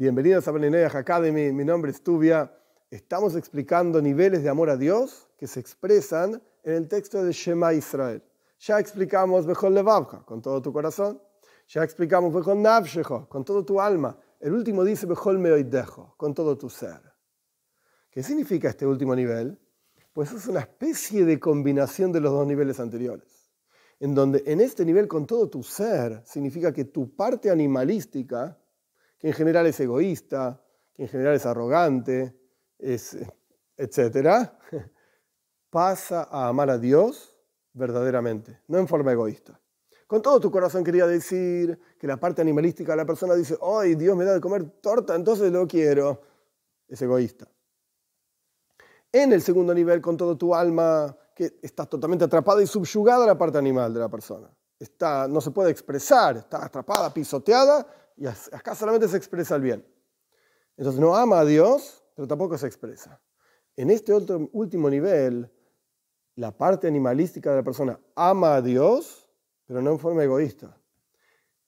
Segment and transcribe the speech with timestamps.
[0.00, 2.56] Bienvenidos a Benineach Academy, mi nombre es Tubia.
[2.88, 7.74] Estamos explicando niveles de amor a Dios que se expresan en el texto de Shema
[7.74, 8.22] Israel.
[8.60, 11.20] Ya explicamos Bechol Levavcha, con todo tu corazón.
[11.66, 14.16] Ya explicamos Bechol Navshecho, con todo tu alma.
[14.38, 17.00] El último dice Bechol Meoidejo, con todo tu ser.
[18.08, 19.58] ¿Qué significa este último nivel?
[20.12, 23.50] Pues es una especie de combinación de los dos niveles anteriores.
[23.98, 28.56] En donde en este nivel con todo tu ser significa que tu parte animalística,
[29.18, 30.62] que en general es egoísta,
[30.94, 32.38] que en general es arrogante,
[32.78, 33.16] es,
[33.76, 34.50] etc.,
[35.70, 37.36] pasa a amar a Dios
[37.72, 39.60] verdaderamente, no en forma egoísta.
[40.06, 43.94] Con todo tu corazón quería decir que la parte animalística de la persona dice, hoy
[43.94, 46.22] Dios me da de comer torta, entonces lo quiero.
[46.88, 47.46] Es egoísta.
[49.12, 53.26] En el segundo nivel, con todo tu alma, que estás totalmente atrapada y subyugada a
[53.26, 54.50] la parte animal de la persona.
[54.78, 57.86] Está, no se puede expresar, está atrapada, pisoteada
[58.18, 59.86] y acá solamente se expresa el bien.
[60.76, 63.20] Entonces no ama a Dios, pero tampoco se expresa.
[63.76, 65.50] En este otro, último nivel,
[66.34, 69.30] la parte animalística de la persona ama a Dios,
[69.66, 70.76] pero no en forma egoísta.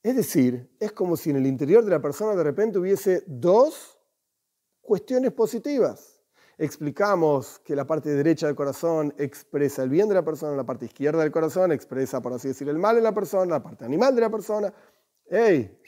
[0.03, 3.99] Es decir, es como si en el interior de la persona de repente hubiese dos
[4.81, 6.21] cuestiones positivas.
[6.59, 10.87] Explicamos que la parte derecha del corazón expresa el bien de la persona, la parte
[10.87, 14.15] izquierda del corazón expresa, por así decir, el mal en la persona, la parte animal
[14.15, 14.73] de la persona.
[15.27, 15.79] ¡Ey!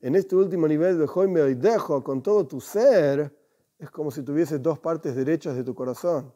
[0.00, 3.36] En este último nivel de me dejo con todo tu ser,
[3.78, 6.34] es como si tuviese dos partes derechas de tu corazón.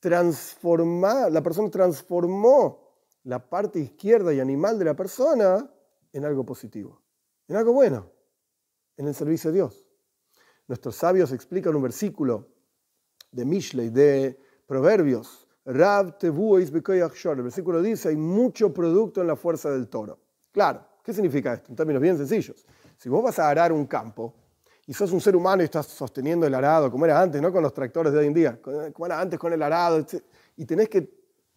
[0.00, 2.86] Transformar, la persona transformó
[3.24, 5.70] la parte izquierda y animal de la persona
[6.12, 7.02] en algo positivo,
[7.48, 8.10] en algo bueno,
[8.96, 9.86] en el servicio a Dios.
[10.68, 12.48] Nuestros sabios explican un versículo
[13.30, 15.46] de Mishlei, de Proverbios.
[15.64, 20.20] Rav El versículo dice, hay mucho producto en la fuerza del toro.
[20.52, 21.70] Claro, ¿qué significa esto?
[21.70, 22.64] En términos bien sencillos.
[22.96, 24.34] Si vos vas a arar un campo
[24.86, 27.62] y sos un ser humano y estás sosteniendo el arado, como era antes, no con
[27.62, 30.04] los tractores de hoy en día, como era antes con el arado,
[30.56, 31.10] y tenés que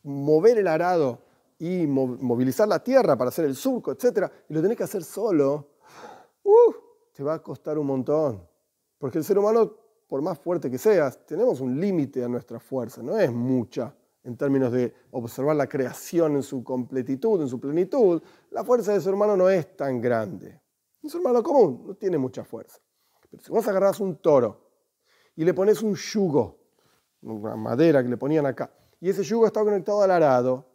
[0.04, 1.22] mover el arado
[1.60, 5.70] y movilizar la tierra para hacer el surco, etc., y lo tenés que hacer solo,
[6.44, 6.74] uh,
[7.14, 8.48] te va a costar un montón.
[8.98, 9.76] Porque el ser humano,
[10.08, 13.94] por más fuerte que seas, tenemos un límite a nuestra fuerza, no es mucha
[14.24, 18.22] en términos de observar la creación en su completitud, en su plenitud,
[18.52, 20.60] la fuerza del ser humano no es tan grande.
[21.02, 22.80] Un ser humano común, no tiene mucha fuerza.
[23.30, 24.70] Pero si vos agarrás un toro
[25.36, 26.58] y le pones un yugo,
[27.22, 30.66] una madera que le ponían acá, y ese yugo está conectado al arado,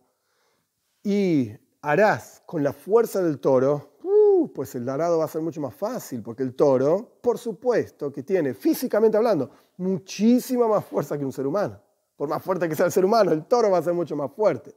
[1.03, 1.51] y
[1.83, 5.75] harás con la fuerza del toro, uh, pues el arado va a ser mucho más
[5.75, 11.33] fácil, porque el toro, por supuesto, que tiene, físicamente hablando, muchísima más fuerza que un
[11.33, 11.79] ser humano.
[12.17, 14.33] Por más fuerte que sea el ser humano, el toro va a ser mucho más
[14.33, 14.75] fuerte.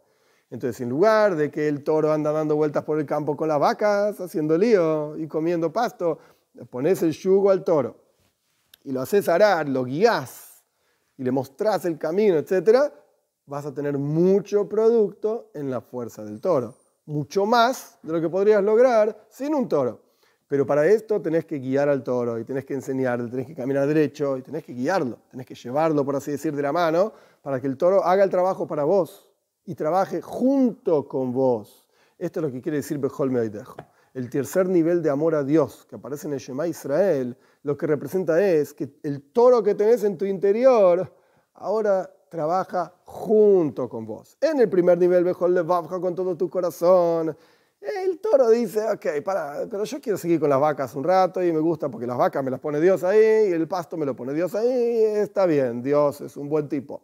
[0.50, 3.60] Entonces, en lugar de que el toro anda dando vueltas por el campo con las
[3.60, 6.20] vacas, haciendo lío y comiendo pasto,
[6.70, 7.98] pones el yugo al toro
[8.84, 10.64] y lo haces arar, lo guías
[11.18, 12.92] y le mostrás el camino, etc.,
[13.46, 16.76] vas a tener mucho producto en la fuerza del toro.
[17.06, 20.02] Mucho más de lo que podrías lograr sin un toro.
[20.48, 23.86] Pero para esto tenés que guiar al toro y tenés que enseñarle, tenés que caminar
[23.88, 27.60] derecho y tenés que guiarlo, tenés que llevarlo, por así decir, de la mano para
[27.60, 29.27] que el toro haga el trabajo para vos
[29.68, 31.86] y trabaje junto con vos.
[32.18, 33.76] Esto es lo que quiere decir Bejol Meoidejo.
[34.14, 37.86] El tercer nivel de amor a Dios que aparece en el Shema Israel, lo que
[37.86, 41.14] representa es que el toro que tenés en tu interior
[41.54, 44.38] ahora trabaja junto con vos.
[44.40, 47.36] En el primer nivel, Bejol Levavja con todo tu corazón.
[47.82, 51.52] El toro dice, ok, para, pero yo quiero seguir con las vacas un rato y
[51.52, 54.16] me gusta porque las vacas me las pone Dios ahí y el pasto me lo
[54.16, 57.04] pone Dios ahí, está bien, Dios es un buen tipo.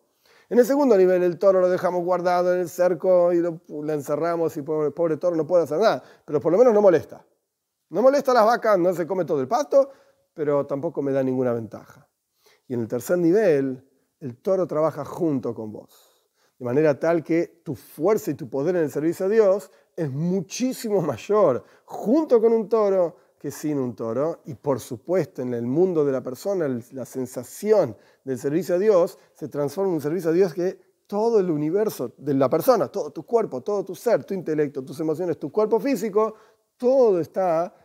[0.50, 4.56] En el segundo nivel, el toro lo dejamos guardado en el cerco y lo, encerramos
[4.58, 7.26] y pobre, pobre toro no puede hacer nada, pero por lo menos no molesta.
[7.90, 9.90] No molesta a las vacas, no se come todo el pasto,
[10.34, 12.08] pero tampoco me da ninguna ventaja.
[12.68, 13.88] Y en el tercer nivel,
[14.20, 16.24] el toro trabaja junto con vos,
[16.58, 20.10] de manera tal que tu fuerza y tu poder en el servicio a Dios es
[20.10, 24.40] muchísimo mayor junto con un toro que sin un toro.
[24.46, 29.20] Y por supuesto, en el mundo de la persona, la sensación del servicio a Dios
[29.34, 33.12] se transforma en un servicio a Dios que todo el universo de la persona, todo
[33.12, 36.36] tu cuerpo, todo tu ser, tu intelecto, tus emociones, tu cuerpo físico,
[36.78, 37.76] todo está,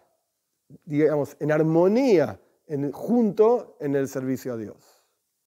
[0.85, 4.98] digamos, en armonía, en, junto en el servicio a Dios.